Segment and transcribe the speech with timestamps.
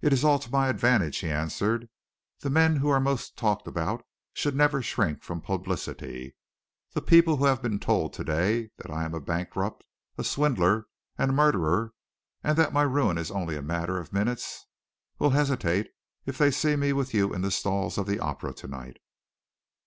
[0.00, 1.90] "It is all to my advantage," he answered.
[2.40, 6.34] "The men who are most talked about should never shrink from publicity.
[6.92, 9.84] The people who have been told to day that I am a bankrupt,
[10.16, 10.86] a swindler,
[11.18, 11.92] and a murderer,
[12.42, 14.64] and that my ruin is only a matter of minutes,
[15.18, 15.90] will hesitate
[16.24, 18.96] if they see me with you in the stalls of the Opera to night."